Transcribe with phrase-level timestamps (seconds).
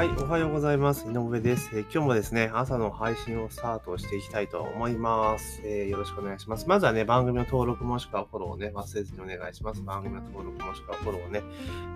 [0.00, 1.06] はい、おはようございます。
[1.06, 6.66] 井上です、えー今日もですね、朝の配信をスタートしていきたいと思います、えーよろしくお願いします。
[6.66, 9.82] まずはね、番組の登録もしくはフォローをね、忘れずにお願いします。
[9.82, 11.42] 番組の登録もしくはフォローをね、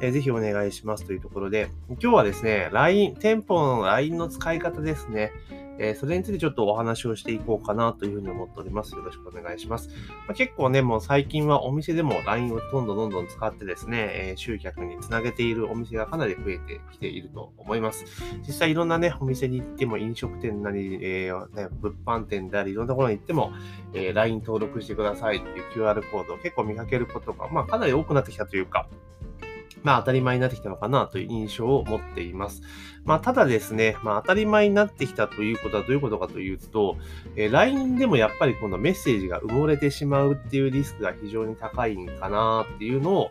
[0.02, 5.32] えーぜひお願いしますというところで、今日はですね、LINE、店舗の LINE の使い方ですね。
[5.79, 8.95] えそれについてちょっとお話をしていこうかなというふうに思っております。
[8.95, 9.88] よろしくお願いします。
[10.29, 18.05] ま、結構ね、もう最近はお店でも LINE をどんどんどんどん使ってですね、え集客につなげているお店がかなり増えてきていると思います。
[18.47, 23.52] 実際いろんなね、お店に行っても飲食店なり、えーね、物販店であり、いろんなところに行っても、
[23.92, 28.88] え LINE 登録してくださいっていう QR コードを結構見かけることが、まあかなり多くなってきたというか、
[29.84, 32.62] まあ当たり前になってきたのかなという印象を持っています。
[33.05, 36.97] まあただですね、まあ当たり前になってきたということはどういうことかというと、
[37.37, 43.30] えー LINE でもやっぱりこのメッセージが埋もれてしまうっていうリスクが非常に高いんかなっていうのを、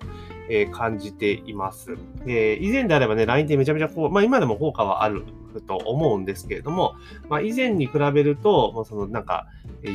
[0.49, 1.97] えー感じています。
[2.27, 5.25] えー以前であればね、LINE ってめちゃめちゃこう、まあ今でも効果はある
[5.61, 6.95] と思うんですけれども、
[7.29, 9.47] まあ以前に比べると、もうそのなんか、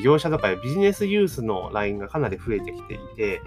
[0.02, 3.40] 業者とかビジネスユースの LINE がかなり増えてきていて、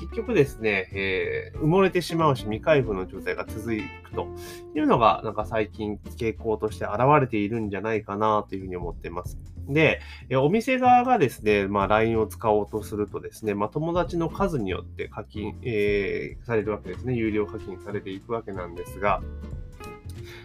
[0.00, 4.28] 結局ですね、えー埋もれてしまうし未開封の状態が続くと
[4.74, 9.38] いうのが、なんか最近傾向として現れているんじゃないかなというふうに思っています。
[9.68, 10.00] で、
[10.38, 17.14] お店側がですね、まあ、LINE を使おうとするとですね、まあ、友達の数によって課金、えーされるわけですね。
[17.14, 19.20] 有料課金されていくわけなんですが、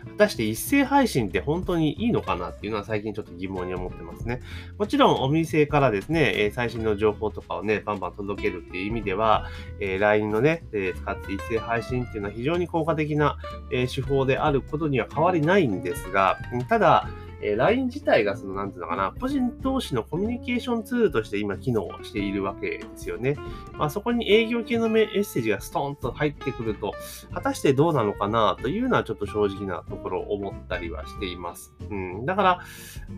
[0.06, 4.42] 果たして一斉配信って本当にいいのかなっていうのは最近ちょっと疑問に思ってますね。
[4.78, 9.48] もちろんお店からですね、最新の情報とかをね、バンバン届けるっていう意味では、
[9.80, 13.38] え LINE のね、え使って一斉配信っていうのは非常に効果的な、
[13.72, 17.08] え手法であることには変わりないんですが、ただ、
[17.42, 23.36] えー LINE 自体がその、なんていうのかな、個人同士のコミュニケーションツールとして今機能しているわけですよね。
[23.74, 26.94] まあ、そこに営業系のメッセージがストーンと入ってくると、
[27.34, 31.74] 果たしてどうなのかなというのはちょっと正直なところを思ったりはしています。
[31.90, 32.26] うん。
[32.26, 32.60] だから、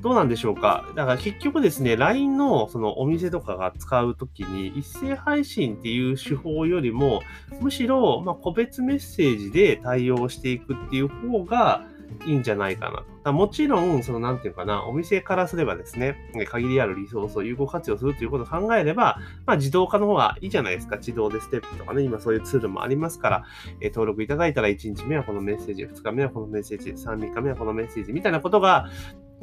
[0.02, 0.86] どうなんでしょうか。
[0.96, 7.22] だから結局ですね、LINE のそのお店とかが使うときに、一斉配信っていう手法よりも、
[7.62, 11.86] むしろ、まあ、個別メッセージで対応していくっていう方が
[12.26, 13.34] いいんじゃないかなと。
[13.34, 20.98] もちろん、その、なんていうかな、お店からすればですね、限りあるリソースを有効活用するということを考えれば、まあ、自動化の方がいいじゃないですか。
[20.98, 23.44] 自動でステップとかね、今そういうツールもありますから、
[23.80, 28.90] えー登録いただいたら1日目はこのメッセージ、2日目はこのメッセージ、3日目はこのメッセージみたいなことが、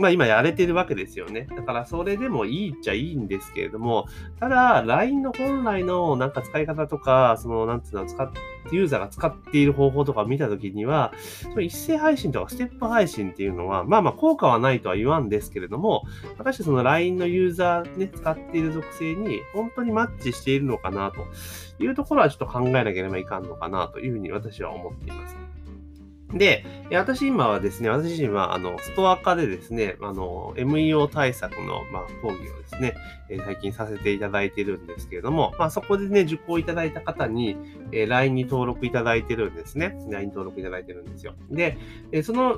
[0.00, 1.46] まあ今やれてるわけですよね。
[1.54, 4.06] だからそれでもいいっちゃいいんですけれども、
[4.40, 8.40] ただ LINE の本来のなんか使い方とか、そのなんつうの、使って
[8.72, 11.12] ユーザーが使っている方法とかを見たときには、
[11.42, 16.04] その一斉配信とかステップ配信っていうのは、まあまあ効果はないとは言わんですけれども、
[16.38, 21.26] 果たしてその LINE のユーザーね、使っている属性に本当にマッチしているのかなと
[21.82, 25.49] いうところはちょっと考えなければいかんのかなというふうに私は思っています。
[26.34, 32.94] で、私今はですね、私自身は、あの、ストア化でですね、あの、MEO 対策の、まあ、講義をですね、
[33.28, 37.56] え最近させていただいてるんですけれども、まあ、そこでね、受講いただいた方に、
[37.92, 39.96] え LINE に登録いただいてるんですね。
[40.10, 41.34] LINE 登録いただいてるんですよ。
[41.50, 41.78] で、
[42.12, 42.56] えその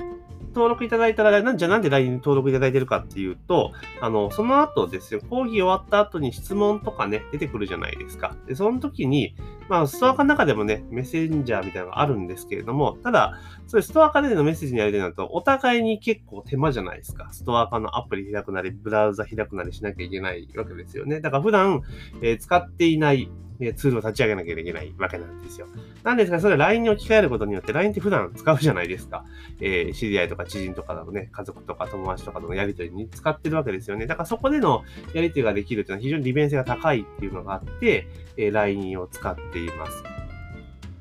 [0.55, 8.37] 登録いただいたら、なんじゃなんで LINE に登録いただいてるかっていうと、あの、その後ですよ、講義終わった後に質問とかね、出てくるじゃないですか。
[8.47, 9.35] で、その時に、
[9.73, 17.31] まあ、ストア化の中でもね、メッセンジャーみたいなのがあるんですけれども、ただ、そういうストア化でのメッセージにやりたいなと、お互いに結構手間じゃないですか。
[17.33, 21.23] ストア化のアプリ開くなり、ブラウザ開くなりしなきゃいけないわけですよね。
[21.23, 21.81] だから普段、
[22.21, 23.31] えー使っていない、
[23.67, 25.67] えツールを立ち上げなきゃいけないわけなんですよ。
[26.03, 29.25] なんですが、それは LINE に置き換えることによって LINE って普段使うじゃないですか。
[29.61, 34.07] えー知り合いとか知人とかのね、家族とか友達とかのやりとりに使ってるわけですよね。
[34.07, 34.83] だからそこでの
[35.15, 38.07] やりとりができるというのは非常に利便性が高いっていうのがあって、
[38.37, 40.12] えー LINE を使っています。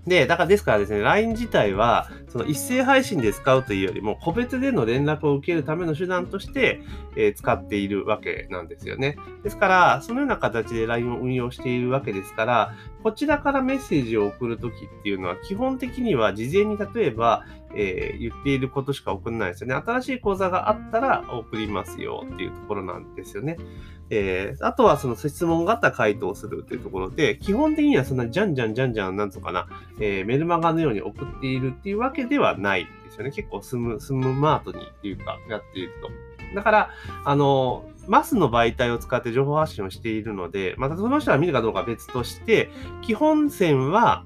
[0.08, 6.82] で、だからですからですね、LINE 自体は、その一斉配信で使うというよりも、個別での連絡を受けるための手段として、
[7.16, 9.18] えー使っているわけなんですよね。
[9.44, 17.46] ですから、そのような形で LINE を運用しているわけですから、こちらからメッセージを送るときっていうのは、基本的には事前に例えば、
[17.76, 19.76] えー言っていることしか送らないですよね。
[19.76, 23.58] 新しい講座があったら送りますよっていうところなんですよね。
[24.10, 29.68] えーあとはその質問があったら回答するというところで、基本的にはそんなじゃんじゃんじゃんじゃん、なんつうのかな、
[30.00, 33.32] えーメルマガのように送っているっていうわけではないですよね。
[33.32, 36.10] 結構スム、スムマートにっていうか、やっていると。
[36.56, 36.90] だから、
[37.24, 42.70] あの、マスの媒体を使って情報発信をしているので、またその人が見るかどうか別として、
[43.02, 44.26] 基本線は、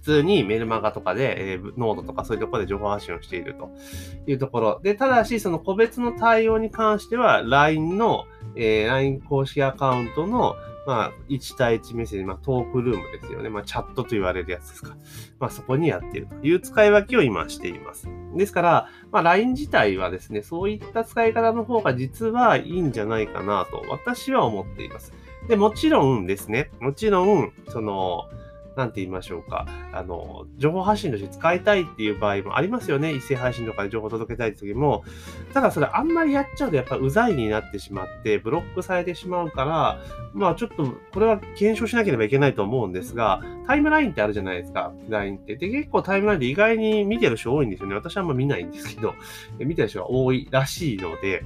[0.00, 3.70] 普通にメルマガとかで、えーノートとかそういうところで情報発信をしていると
[4.26, 4.80] いうところ。
[4.82, 8.24] で、ただし、その個別の対応に関しては、LINE の、
[8.56, 10.56] えー LINE 公式アカウントの、
[10.86, 13.50] まあ、1対1メッセージ、まあ、トークルームですよね。
[13.50, 14.96] まあ、チャットと言われるやつですか。
[15.38, 18.08] まあ、そこにやっているという使い分けを今しています。
[18.36, 25.12] ですから、まあ、LINE 自体はですね、そういった使い方の方が実はいいんじゃないかなと、私は思っています。
[25.48, 28.24] で、もちろんですね、もちろん、その、
[28.80, 33.12] なんて言いましょうか、あの、情報発信として使いたいっていう場合もありますよね。
[33.12, 35.04] 一斉配信とかで情報届けたい時も。
[35.52, 39.98] ただそれあんまりやっちゃうとやっぱうざいになってしまって、ブロックされてしまうから、
[40.32, 45.56] まあちょっと、これは検証しなければいけないと思うんですが、タイムラインってあるじゃないですか、LINE って。
[45.56, 47.94] で、結構タイムラインで意外に見てる人多いんですよね。
[47.94, 49.14] 私はあんま見ないんですけど、
[49.58, 51.42] 見てる人が多いらしいので、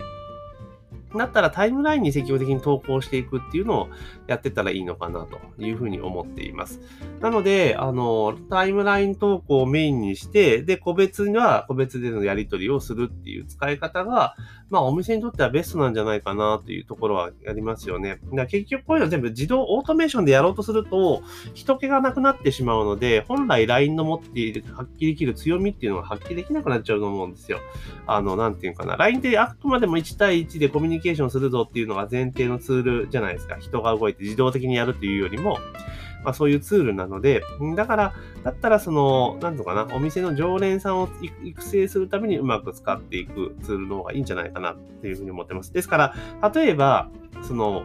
[1.18, 3.88] だったらタイムラインに積極的に投稿していくっていうのを
[4.26, 6.80] やってたらいいのかなというふうに思っています。
[7.20, 14.34] なので、あの、タイムライン投稿をメインにして、で、個別には個別でのやり取りをするっていう使い方が、
[14.70, 18.18] まあ、お店にとってはベストなんじゃないかなというところはありますよね。
[18.32, 21.22] だ結局こういうの全部自動オートメーションでやろうとすると、
[21.54, 27.60] 人気がなくなってしまうので、本来 LINE の持っている発揮できる強みっていうのが発揮できなくなっちゃうと思うんですよ。
[28.06, 28.96] あの、なんていうかな。
[28.96, 33.56] LINE ってあくまでも1対1でコミュニケケーションするぞっていうのが前提のツールじゃないですか。
[33.58, 35.58] 人が動いて自動的にやるっていうよりも、
[36.24, 37.42] まあ、そういうツールなので、
[37.76, 41.08] だから、だったらその、なんとかな、お店の常連さんを
[41.42, 45.72] 育成するためにうまく使っていくツールの方がいいんじゃないかなっていうふうに思ってます。
[45.72, 47.10] ですから、例えば、
[47.42, 47.84] その、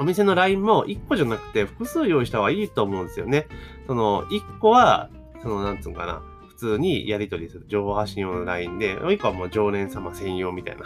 [0.00, 3.48] お店の LINE も1個じゃなくて複数用意した方がいいと思うんですよね。
[3.88, 5.10] その、1個は、
[5.42, 6.22] その、なんつうのかな、
[6.58, 10.84] 通にやり取りする情報発信用の LINE で、もう一個はもう常連様専用みたいな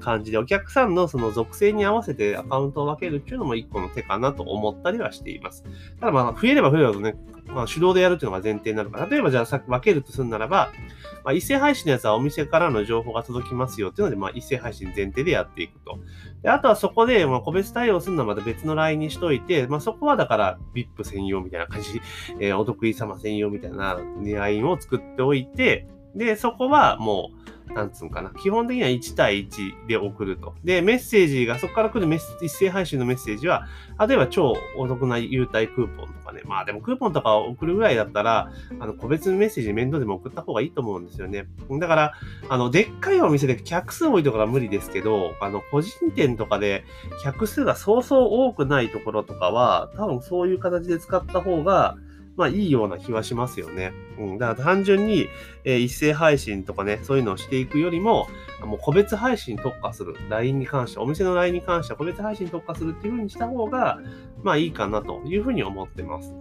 [0.00, 5.64] 感じで、お客さんのその属性に合わせてアカウントを分けるっていうのも一個の手かなと思ったりはしています。
[5.98, 10.72] ただまあ、増えれば増えるほどね、まあ、手動でやるっていうのが前提になるから、例えばじゃあさ分けるとするならば、
[11.24, 15.98] まあ、一斉配信のやつはお店からの情報が届きますよっていうので、まあ、一斉配信前提でやっていくと。
[16.42, 22.00] であとはそこで、まあ、個別対応するのはまた別の LINE にしといて、まあ、そこはだから VIP 専用みたいな感じ、
[22.40, 28.30] えー、お得意様専用みたいな LINE を作っておいて、で、そこはもう、なんつうんかな。
[28.30, 30.54] 基本的には1対1で送ると。
[30.64, 33.66] で、メッセージが、そこから来るメッ一斉配信のメッセージは、
[34.06, 36.42] 例えば超お得な優待クーポンとかね。
[36.44, 41.46] まあでもクーポンとかを送るぐらいだったら、あの、個別のメッセージ面倒でも送った方がいいと思うんですよね。
[41.80, 42.12] だから、
[42.48, 46.84] あの、でっかいお店で客数多いところは無理ですけど、あの、個人店とかで
[47.22, 51.96] 客数がそうそう多くないところとかは、多分そういう形で使った方が、
[52.36, 53.92] まあいいような気はしますよね。
[54.18, 54.38] うん。
[54.38, 55.28] だから単純に、
[55.64, 58.26] えー、一斉配信とかね、そういうのをしていくよりも、
[58.62, 60.16] もう個別配信特化する。
[60.28, 64.00] LINE に関して、お店の LINE に関しては個別配信特化するっていう風にした方が、
[64.42, 66.34] まあいいかなというふうに思ってます。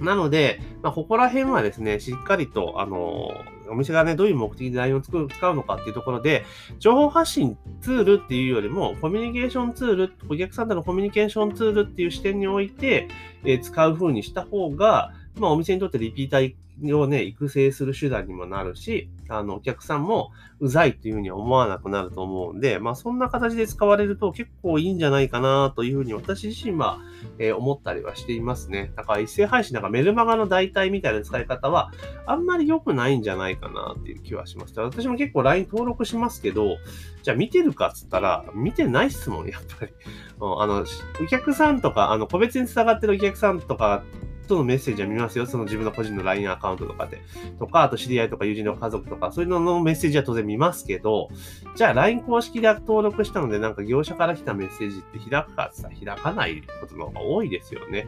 [0.00, 3.30] なので、まあ、ここら辺はですね、しっかりと、あの
[3.70, 6.44] お店がね、どういう目的で LINE を使うのかっていうところで、
[6.78, 13.08] 情報発信ツールっていうよりも、コミュニケーションツール、お客さんとのコミュニケーションツールっていう視点において、
[13.44, 16.54] えー、使う風にした方が、まあ、お店にとってリピーター
[16.92, 27.00] をね、育成する手段にもなるし、あの、お客さんもうざいっていうふうには思わなくなると思うんで、まあ、そんな形で使われると結構いいんじゃないかなというふうに私自身は、
[27.38, 28.92] えー、思ったりはしていますね。
[28.96, 31.92] だから一斉配信なんかメルマガの代替みたいな使い方は
[32.26, 34.78] あんまり良くないんじゃないかなっていう気はします。
[34.80, 36.76] 私も結構 LINE 登録しますけど、
[37.22, 39.92] じゃあ見てるかっつったら、見てないっすもん、やっぱり。
[40.40, 40.84] あの、
[41.20, 44.02] お客さんとか、あの、個別に繋がってるお客さんとか
[44.46, 45.46] とのメッセージは見ますよ。
[45.46, 47.22] その自分の個人の LINE アカウントとかで。
[47.58, 51.28] とか、あと知り合いとか友人の家族とか、そういうののメッセージは当然見ますけど、
[51.76, 58.06] じゃあ LINE 公式で登録したので、なんか業者から来たメッセージって開くかってさ、開かないことの方が多いですよね。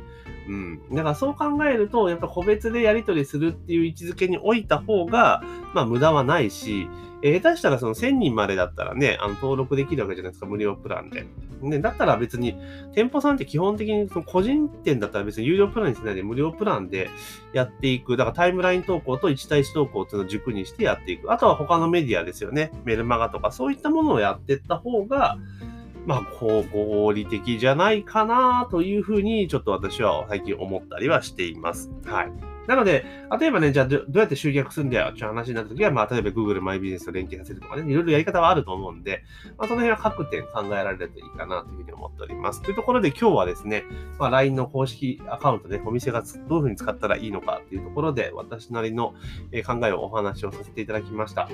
[0.49, 0.81] うん。
[0.91, 5.43] だからそう考えると、やっぱ個別でやり取りするっていう位置づけに置いた方が、
[5.75, 6.89] まあ無駄はないし、
[7.23, 11.27] え、下手したらその1000人までだったらね、あの登録できるわけじゃないですか、無料プランで。
[11.63, 12.57] ね、だったら別に、
[12.95, 17.11] 店舗さんって基本的にその個人店だったら別に有料プランにしないで無料プランで
[17.53, 18.17] やっていく。
[18.17, 21.33] だからタイムライン投稿と1対1投稿っていうのを軸にしてやっていく。
[21.33, 22.73] あとは他のメディアですよね。
[22.85, 25.39] メルマガとかそういったものをやっていった方が、
[26.07, 31.91] まあ、こう、合理的じゃないかなというふうに、ちょっと私は最近思ったりはしています。
[32.05, 32.46] はい。
[32.67, 33.05] なので、
[33.41, 39.23] 例えばね、じゃあどうやって集客するんだよっていう話になった時は、まあ、例えば Google マイビジネスと連携させるとかね、いろいろやり方はあると思うんで、
[39.57, 42.63] まあ、その辺は各点考えられるといいかなというふうに思っております。
[42.63, 43.85] というところで今日はですね、
[44.19, 49.15] まあ、LINE の公式アカウントでお店がどういうふうに使ったらいいのかっていうところで、私なりの
[49.67, 51.49] 考えをお話をさせていただきました。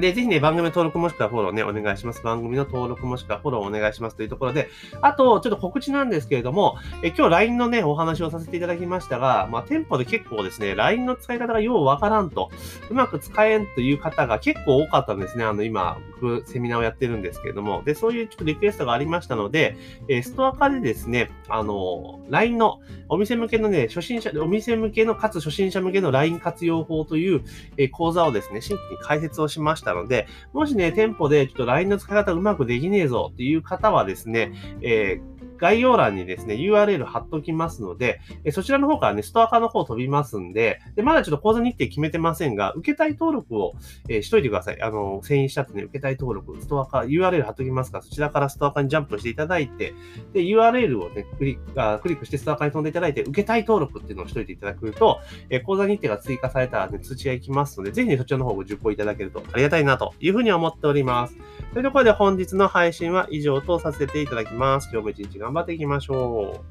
[0.00, 2.22] で、ぜひね、番組の登録もしくはフォローね、お願いします。
[2.22, 4.70] 番組の登録もしくはフォローお願いしますというところで、
[5.02, 12.50] あと、ちょっと告知なんですけれども、え今日 LINE のね、お話をさせていただきましたが、まあ、店舗で結構ですね、LINE の使い方がようわからんと、
[12.88, 15.44] うまく使えんという方が結構多かったんですね。
[15.44, 19.76] あの、今、僕、セミナーをやってるんですけれども、で、そういうちょっとリクエストがありましたので、
[20.08, 27.42] えストア化でですね、あの、LINE のお店向けのね、初心者、お店向けの、かつ初心者向けの LINE 活用法という、
[27.76, 35.29] え講座をですね、新規に開設をしましたので、もしね、店舗でちょっと LINE の使い方うまくできねえぞっていう方はですね、えー
[35.60, 43.74] 概要欄にですね、URL 貼っときますので、えそちらの方からね、ストア化の方飛びますんで、で、まだちょっと講座日程決めてませんが、受けたい登録を、
[44.08, 44.82] えしといてください。
[44.82, 49.94] あの、遷移したってね、受けたい登録、ストア化、URL 貼っときますから、そちらからストア化にジャンプしていただいて、
[50.32, 61.36] で、URL をね、クリック、クリックしてストア化に飛んでいただいて、受けたい登録っていうのをしといていただくと、え講座日程が追加されたらね、通知が行きますので、ぜひね、そちらの方を受講いただけるとありがたいなというふうに思っております。
[61.72, 64.88] というところで本日の配信は以上とさせていただきます。
[64.92, 66.62] 今日も一日頑張っていきましょ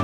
[0.00, 0.03] う。